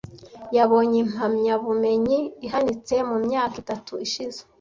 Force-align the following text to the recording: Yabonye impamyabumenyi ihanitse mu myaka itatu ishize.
Yabonye 0.57 0.97
impamyabumenyi 1.05 2.19
ihanitse 2.45 2.95
mu 3.09 3.17
myaka 3.25 3.55
itatu 3.63 3.91
ishize. 4.05 4.39